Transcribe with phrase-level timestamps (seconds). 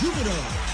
[0.00, 0.70] Jupiter.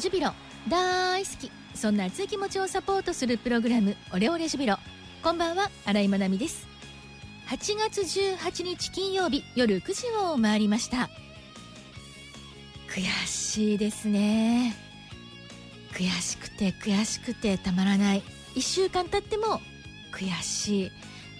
[0.00, 0.32] ジュビロ
[0.66, 4.76] 大好きそんな熱い気持ちをサポートするプログラムオレオレジュビロ。
[5.22, 6.68] こんばんは新井まなみです。
[7.48, 11.08] 8月18日金曜日夜9時を回りました。
[12.86, 14.76] 悔しいですね。
[15.94, 18.22] 悔しくて悔しくてたまらない。
[18.56, 19.62] 1週間経っても
[20.12, 20.90] 悔しい。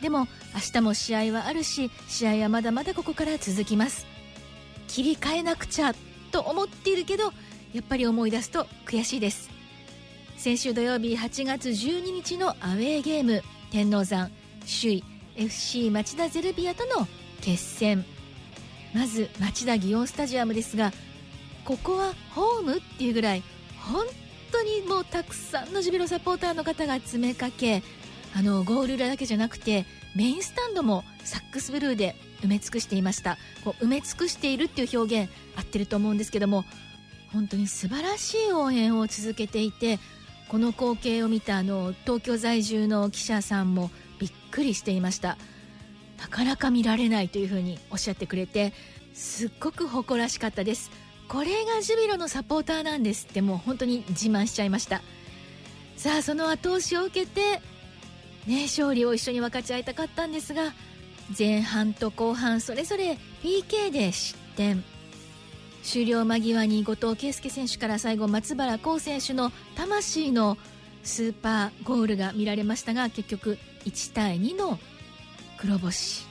[0.00, 0.20] でも
[0.54, 4.06] 明日も試合はあるし試合はまだまだここから続きます。
[4.88, 5.92] 切り替えなくちゃ
[6.32, 7.24] と思っているけど
[7.74, 9.59] やっぱり思い出すと悔しいです。
[10.40, 13.42] 先週土曜日8月12日のアウェーゲーム。
[13.70, 14.30] 天王山
[14.62, 15.04] 首位
[15.36, 17.06] FC 町田ゼルビアとの
[17.42, 18.06] 決戦。
[18.94, 20.92] まず町田祇園スタジアムですが
[21.66, 23.42] ここはホームっていうぐらい
[23.92, 24.06] 本
[24.50, 27.82] 当にもうたくさんのジュビロサポーターの方が詰めかけ
[28.34, 29.84] あのゴール裏だけじゃなくて
[30.16, 33.36] メインスタンドもサックスブルーで埋め尽くしていました。
[33.62, 36.64] こう埋め尽くしているっていう表現合ってると思うんですけども
[37.30, 39.98] 本当に素晴らしい応援を続けていて
[40.50, 45.38] この光景を見たあの東京在住の記者さんもびっくりしていました。
[46.18, 48.72] なかなか見られないというふうにおっしゃってくれて
[49.14, 50.90] すっごく誇らしかったです。
[51.28, 55.02] これがジュビロのサポーターなんですってもう本当に自慢しちゃいました。
[55.96, 57.62] さあその後押しを受けて
[58.48, 60.72] ね勝利を一緒に分かち合いたかったんですが
[61.38, 64.82] 前半と後半それぞれ PK で失点。
[65.82, 70.58] 終了間際に後藤圭介選手から最後松原幸選手の魂の
[71.02, 74.78] スーパーゴールが見られましたが結局1対2の
[75.56, 76.26] 黒星。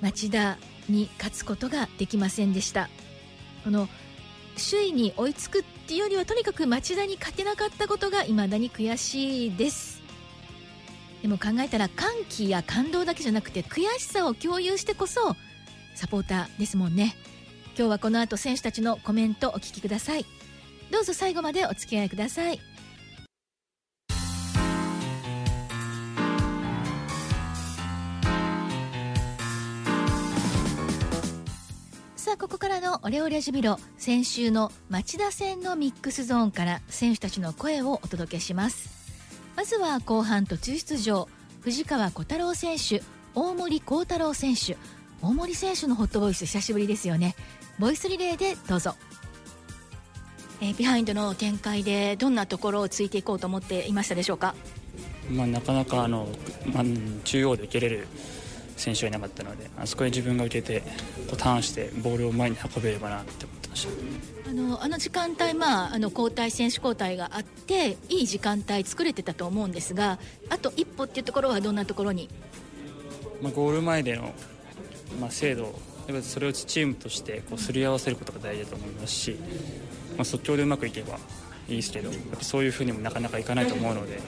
[0.00, 0.58] 町田
[0.88, 2.88] に勝つことができませんでした。
[3.64, 3.88] この
[4.58, 10.02] 首位に追いつくっていうよりはとにかく町田に勝てなかったことが未だに悔しいです。
[11.22, 15.34] でも考えたら歓喜や感動だけじゃなくて悔しさを共有してこそ
[15.94, 17.16] サポーターですもんね。
[17.78, 20.26] 今日はこの後選手たちのコメントお聞きください。
[20.90, 22.58] どうぞ最後までお付き合いください。
[32.16, 38.90] さあここからのオレオレジュビロ先週の町田戦のミックスゾーンから選手たちの声をお届けします。
[39.54, 41.28] まずは後半途中出場
[41.60, 43.04] 藤川小太郎選手
[43.36, 44.76] 大森幸太郎選手。
[45.20, 47.34] 大森選手のホットボイス久しぶりですよね。
[47.78, 48.94] ボイスリレーでどうぞ。
[50.60, 54.56] えー、ビハインドの展開でどんなところをついていこうと思っていましたでしょうか、
[55.30, 56.28] まあ、なかなかあの、
[56.72, 56.84] まあ、
[57.22, 58.08] 中央で受けれる
[58.76, 60.82] 選手がいなかったのであそこで自分が受けて
[61.36, 64.50] ターンしてボールを前に運べればなって思ってました。
[64.50, 70.18] あのあの時間帯、まあ、あの交代選手交代があっていい時間帯作れてたと思うんですが
[70.48, 72.28] あと一歩っていうところはどんなところに、
[73.42, 74.32] まあ、ゴール前での、
[75.20, 75.74] まあ、精度
[76.22, 79.36] それをチームとしてこうすり合わせることが大事だと思いますし、
[80.16, 81.18] まあ、即興でうまくいけば
[81.68, 84.22] いいですけどやっぱそういうふうにもなかなかいかないと思うのでやっ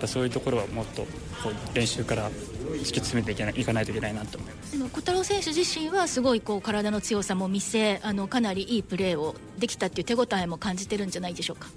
[0.00, 1.08] ぱそういうところはもっとこ
[1.50, 4.78] う練習から突き詰めていけないいかないといけないなと思います。
[4.78, 11.68] 小太郎選手自身はすごいこう体の強さも見せあのかなりいいプレーをできたっていう手応えも感じてるんじゃないでしょうか、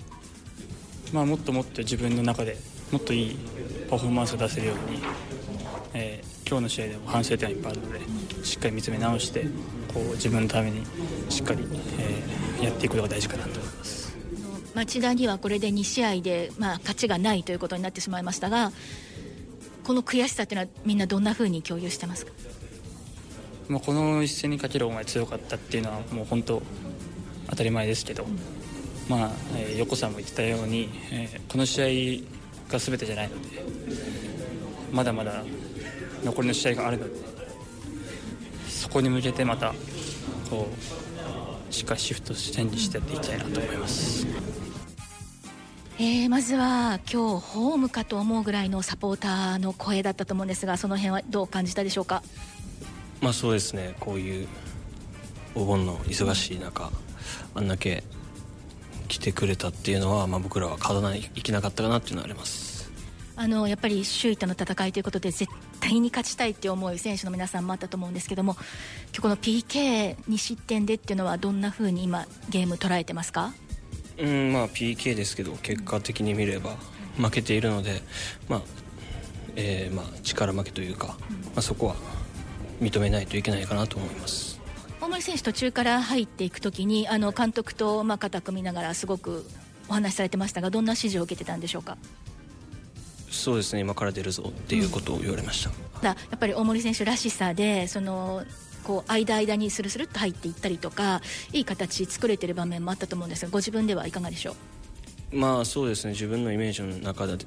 [1.13, 2.57] まあ、もっともっと自分の中で
[2.91, 3.37] もっといい
[3.89, 5.01] パフォーマンスを出せるように、
[5.93, 9.41] えー、今日の試合でも反省点はいっぱいあるのでしっかり見つめ直して
[9.93, 10.81] こう自分のために
[11.29, 11.65] しっかり、
[11.99, 14.07] えー、やっていくことが大事かなと思います。
[14.73, 18.71] 町田にはこれで2試合で、まあ、勝ちがないということになってしまいましたが
[19.83, 22.31] この悔しさというのはみんなどんなふうに共有してますか、
[23.69, 26.61] まあ、この一戦にかける思い強かったっていうのはもう本当
[27.49, 28.37] 当たり前ですけど、うん、
[29.09, 32.21] まあ、えー、横さんも言ってたように、えー、この試
[32.69, 33.63] 合が全てじゃないので
[34.91, 35.43] まだまだ
[36.27, 37.11] 残りの試合があるので
[38.67, 39.73] そこに向けてまた
[40.49, 40.67] こ
[41.69, 44.27] うしっかりシフトチェンジしてやっていきたいなと思います。
[45.99, 52.21] えー、まずは今日ホームかと思うぐらいのサポーターの声だったと思うんですがその辺はどう感じたでしょうか？
[53.21, 53.95] まあそうですね。
[53.99, 54.47] こういう
[55.55, 56.91] お盆の忙しい中
[57.55, 58.03] あんだけ
[59.07, 62.76] 来てくれたっていうのは、まあ、僕らは勝たないいけなかったかなっていうのはあります
[63.39, 68.65] あのやっぱり首位との戦いということで絶対に勝ちたいって思う選手の皆さんもあったと思うんですけども今
[69.13, 73.53] 日この PK 2失点でっていうのはどんなふうに今ゲーム捉えてますか
[74.17, 76.75] うんまあ PK ですけど結果的に見れば
[77.17, 78.01] 負けているので、
[78.49, 78.61] まあ
[79.55, 81.15] えーまあ、力負けというか、ま
[81.57, 81.95] あ、そこは
[82.81, 84.59] 認めないといけないかなと思います。
[84.99, 89.45] 大森選手途中から入っていくときにあの監督とまあ肩組みながらすごく
[89.89, 91.97] お話しされてましたがどんな指示を受けてたんでしょうか？
[93.29, 95.71] そうですね今から出るぞっていうことを言われました、
[96.01, 98.43] だやっぱり大森選手らしさでその
[98.83, 101.21] こう間間にスルスルっと入っていったりとか
[101.51, 104.55] いい形作れてる場面もあったと思うんですがご自分ではいかがでしょ
[105.31, 105.37] う？
[105.37, 107.37] まあそうですね自分のイメージの中で、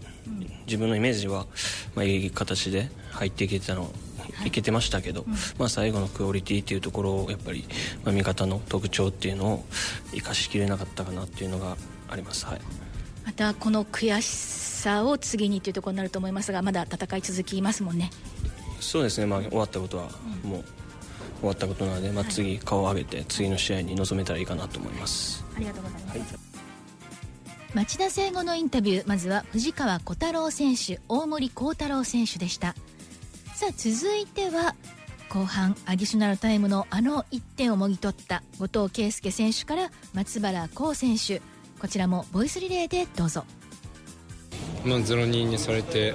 [0.66, 1.46] 自分のイメージは、
[1.94, 3.90] まあ、いい形で入っていけてたの、
[4.44, 5.24] い、けてましたけど、
[5.58, 7.64] まあ、最後のクオリティっていうところをやっぱり、
[8.04, 9.64] まあ、味方の特徴っていうのを
[10.12, 11.78] 生かしきれなかったかなっていうのが
[12.10, 12.60] あります、はい、
[13.24, 18.10] またこの悔しさを次にというところになると思いますがまだ戦い続きますもんね。
[18.80, 20.04] そうですね、まあ、終わったことは
[20.42, 20.64] もう
[21.40, 25.44] 終わったことなので、まあ、次顔を上げて次の試合に臨めたらいいかなと思います。
[25.56, 26.38] ありがとうございます、
[27.74, 29.08] 町田聖吾のインタビュー。
[29.08, 32.74] まずは藤川小太郎選手大森幸太郎選手でした。
[33.54, 34.74] さあ続いては
[35.28, 41.40] 後半アディショナルタイムのあの1点をもぎ取った後藤圭介選手から松原幸選手
[41.80, 43.44] こちらもボイスリレーでどうぞ。
[44.84, 46.14] まあ、0-2にされて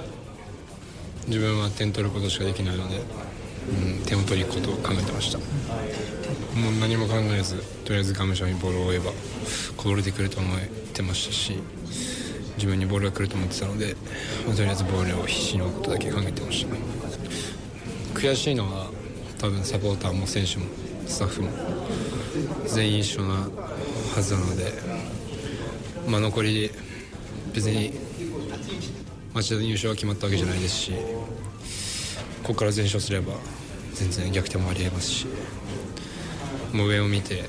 [1.26, 3.00] 自分は点取ることしかできないので、
[3.98, 5.38] うん、点を取りに行くことを考えてました。
[5.38, 5.44] も
[6.70, 9.10] う何も考えずとりあえずがむしゃらにボールを追えば
[9.76, 10.58] こぼれてくると思っ
[10.94, 11.58] てましたし
[12.56, 13.96] 自分にボールが来ると思ってたので、
[14.46, 16.76] まあとりあえずボールを必死に追うことだけ考えてました。
[18.14, 18.90] 悔しいのは
[19.38, 20.66] 多分サポーターも選手も
[21.06, 21.50] スタッフも
[22.66, 23.48] 全員一緒な
[24.14, 24.72] はずなので、
[26.06, 26.70] まあ、残り
[27.54, 27.92] 別に
[29.34, 30.92] 町田の優勝が決まったわけじゃないですし
[32.42, 33.34] ここから全勝すれば
[33.94, 35.26] 全然逆転もありえますし
[36.72, 37.44] もう上を見て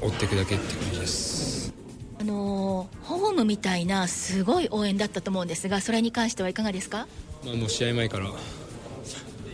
[0.00, 1.72] 追っていくだけって感じです。
[2.20, 7.06] あのーホームみたいなすごい応援だったと思うんですがそれに関してはいかがですか？
[7.44, 8.30] まあ、もう試合前から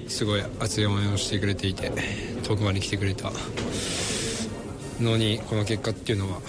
[0.06, 1.91] すごい熱い応援をしてくれていて
[2.44, 3.32] 遠くまで来てくれた
[5.00, 6.41] のにこの結果っていうのは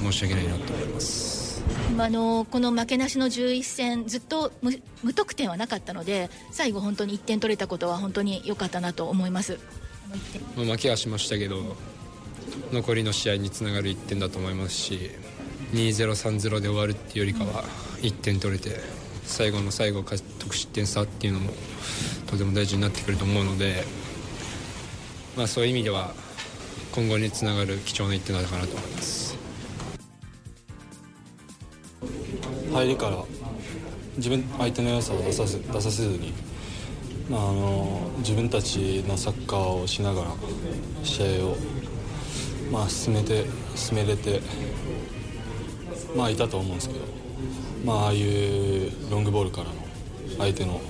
[0.00, 1.40] 申し訳ないなと思います
[1.98, 9.58] あのこの負けなしの11戦ずっと無無得点はなかったので最後本当に1点取れたことは本当に良かったなと思います
[10.06, 11.76] あの1点まあ負けはしましたけど
[12.72, 15.10] 残りの試合につながる1点だと思いますし
[15.72, 17.64] 2-0-3-0で終わるっていうよりかは
[18.00, 18.80] 1点取れて
[19.24, 21.52] 最後の最後得失点差っていうのも
[22.26, 23.84] とても大事になってくると思うので、
[25.36, 26.12] まあ、そういう意味では
[26.92, 29.19] 今後につながる貴重な1点だったかなと思います。
[32.72, 33.24] 入りから
[34.16, 36.32] 自分相手の良さを出させ出させずに、
[37.30, 40.30] あの自分たちのサッカーをしながら
[41.02, 41.56] 試合を、
[42.72, 43.44] まあ、進めて
[43.74, 44.40] 進めれて、
[46.16, 47.00] まあ、いたと思うんですけど、
[47.84, 49.74] まあ、ああいうロングボールからの
[50.38, 50.80] 相手の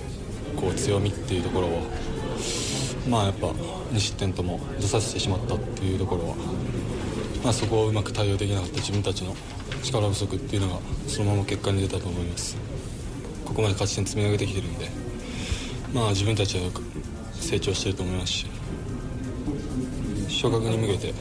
[0.57, 1.83] こう強みっていうところを、
[3.09, 6.37] まあ、やっぱ2失点とも出させてしまったっていうところは、
[7.45, 9.35] まあ、そこをうまく対応できなかった自分たちの
[9.83, 12.57] 力不足っていうのがそのまま結果に出たと思います。
[13.51, 14.89] ここまで勝ち点積み上げてきてるんで
[15.93, 16.71] まあ自分たちは
[17.33, 18.47] 成長してると思いますし
[20.29, 21.13] 昇格に向けて、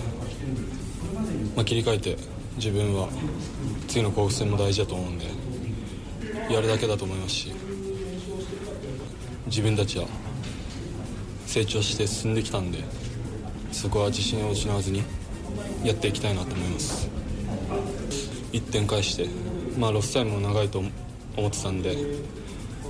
[1.56, 2.17] まあ、切り替えて
[2.57, 3.09] 自分は
[3.88, 5.25] 次の甲府戦も大事だと思うんで
[6.54, 7.54] やるだけだと思いますし
[9.47, 10.06] 自分たちは
[11.47, 12.83] 成長して進んできたんで
[13.71, 15.01] そこは自信を失わずに
[15.83, 17.09] やっていきたいなと思います。
[18.51, 19.27] 1点返して、
[19.77, 21.95] まあ、ロスタイムも長いと思ってたんで、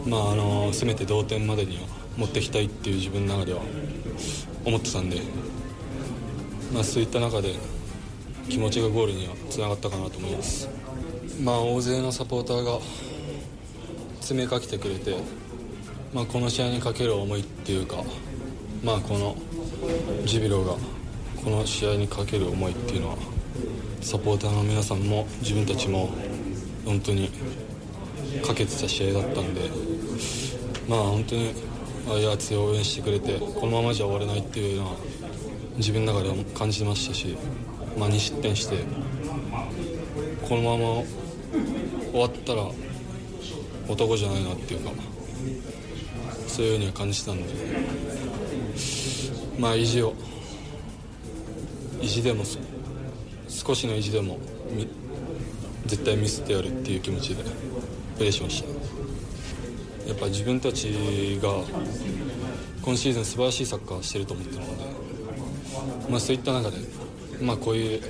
[0.05, 1.83] まあ、あのせめて同点までには
[2.17, 3.61] 持ってきたいっていう自分の中では
[4.65, 5.21] 思ってたんで、
[6.73, 7.55] まあ、そういった中で
[8.49, 10.67] 気持ちがゴールにはつながったかなと思います、
[11.41, 12.79] まあ、大勢のサポーターが
[14.19, 15.15] 詰めかけてくれて、
[16.13, 18.03] まあ、この試合にかける思いっていうか、
[18.83, 19.35] まあ、この
[20.25, 20.73] ジビロが
[21.43, 23.15] この試合にかける思いっていうのは
[24.01, 26.09] サポーターの皆さんも自分たちも
[26.85, 27.29] 本当に
[28.45, 29.69] かけてた試合だったんで
[30.87, 31.53] まあ本当に
[32.07, 34.95] ああいう熱い応援してくれてこのままじゃ終われないっていうのは
[35.77, 37.37] 自分の中では感じてましたし、
[37.97, 38.77] まあ、2失点して
[40.47, 41.03] このまま
[42.11, 42.63] 終わったら
[43.87, 44.91] 男じゃないなっていうか
[46.47, 47.53] そういうふうには感じたんで
[49.59, 50.13] まあ意地を
[52.01, 52.43] 意地でも
[53.69, 54.39] 少しの意地でも
[55.85, 57.43] 絶対ミスってやるっていう気持ちで
[58.17, 60.09] プレーしました。
[60.09, 61.53] やっぱ自分たちが
[62.81, 64.83] 今シーズン素晴らしいサッカーをしてると思ってるので、
[66.09, 66.77] まあ、そういった中で、
[67.43, 68.01] まあ、こういう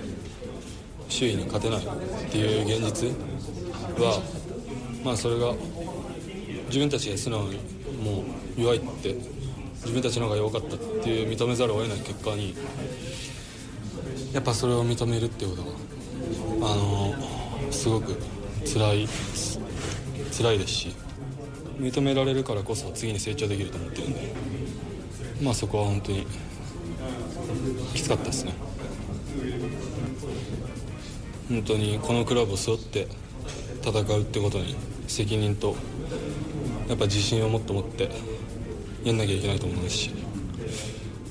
[1.09, 3.07] 周囲に勝てないっていう現実
[4.01, 4.21] は、
[5.03, 5.53] まあ、それが
[6.67, 7.59] 自分たちが素直に
[8.01, 8.23] も
[8.57, 9.13] う弱いって
[9.81, 12.55] 自分たちの方が弱かったっていう認めざるを得ない結果に
[14.33, 15.69] やっぱそれを認めるっていうこと
[16.65, 18.15] はあのすごく
[18.65, 19.07] 辛い
[20.31, 20.95] 辛いですし
[21.79, 24.33] 認められるからこそ次に成長できると思ってるんで
[25.41, 26.27] まあそこは本当に
[27.93, 28.53] きつかったですね。
[31.47, 33.07] 本当にこのクラブを背負って
[33.81, 34.75] 戦うってことに
[35.07, 35.75] 責任と
[36.87, 38.11] やっぱ自信をもっと持って
[39.03, 40.11] やんなきゃいけないと思いますし、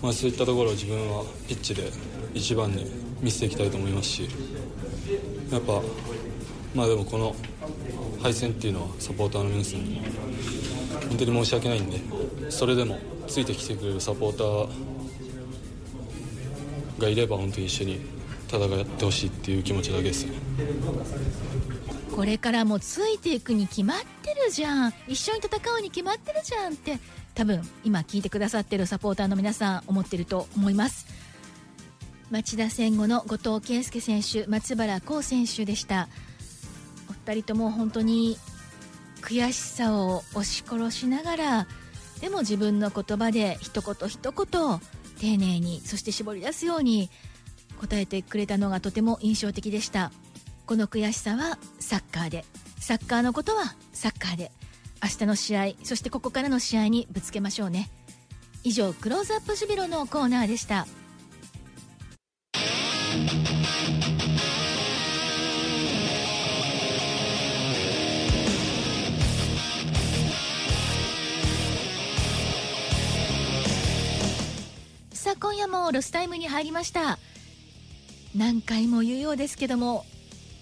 [0.02, 1.90] まあ、そういったところを自分はピッチで
[2.34, 2.86] 一番に
[3.20, 4.28] 見せていきたいと思いますし
[5.50, 5.82] やっぱ
[6.74, 7.34] まあでもこの
[8.22, 10.00] 敗戦っていうのはサポーターの皆さんに
[11.08, 12.00] 本当に申し訳ないんで
[12.50, 14.68] それでもついてきてくれるサポーター
[17.00, 18.00] がいれば本当に一緒に
[18.48, 20.32] 戦ってほしいっていう気持ちだけですね。
[22.14, 24.94] これからもついていくに決まってるじゃん。
[25.06, 26.98] 一緒に戦うに決まってるじゃんって
[27.34, 31.06] 多分今聞いてくださってるサポーターの皆さん思ってると思います。
[32.30, 36.08] 町田戦後の後藤圭介選手松原幸選手でした。
[37.08, 38.36] お二人とも本当に
[39.22, 41.66] 悔しさを押し殺しながら
[42.20, 44.80] でも自分の言葉で一言一言
[45.20, 47.10] 丁寧にそして絞り出すように
[47.80, 50.12] 答えてくれたのがとても印象的でした。
[50.68, 52.44] この悔しさはサッカーで。
[52.78, 54.52] サッカーのことはサッカーで。
[55.02, 57.88] 明日の試合そしてここからの試合にぶつけましょうね。
[58.64, 60.86] 以上クローズアップジュビロのコーナーでした。
[75.14, 77.18] さあ今夜もロスタイムに入りました。
[78.36, 80.04] 何回も言うようですけども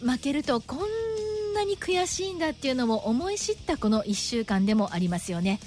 [0.01, 5.61] 負けるとこんなに悔しいんだっていうのを思い知ったこの1週間でもありますよね。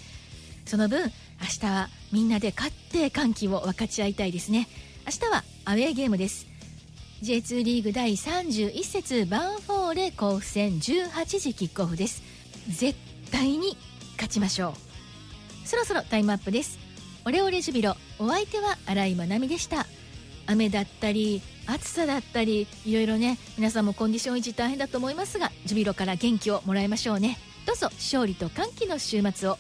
[0.66, 1.02] その分
[1.42, 4.68] 明日はみんなで勝って歓喜を分かち合いたいですね。
[5.06, 6.48] 明日はアウェーゲームです。
[7.24, 12.22] J2 リーグ第31節バンフォーレ甲府戦18時キックオフです。
[12.68, 12.98] 絶
[13.32, 13.76] 対に
[14.14, 14.70] 勝ちましょ
[15.66, 15.68] う。
[15.68, 16.78] そろそろタイムアップです。
[17.26, 19.86] オレオレジュビロお相手は新井まなみでした。
[20.46, 27.38] 雨だったり暑さだったりいろいろね皆さんもコンディション維持大変だと思いますがジュビロから元気をもらいましょうね。
[27.66, 29.58] どうぞ勝利と歓喜の週末を。